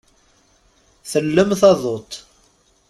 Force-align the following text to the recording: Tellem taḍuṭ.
Tellem 1.11 1.49
taḍuṭ. 1.59 2.11